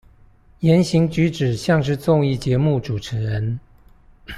[0.61, 3.59] 言行舉止像是綜藝節目主持人